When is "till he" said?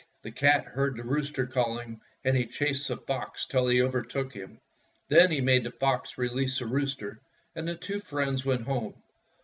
3.45-3.83